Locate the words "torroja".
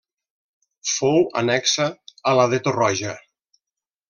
2.69-3.15